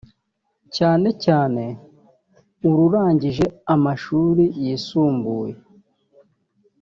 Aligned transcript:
cyane 0.75 1.09
cyane 1.23 1.63
ururangije 2.69 3.45
amashuri 3.73 4.43
yisumbuye 4.63 5.53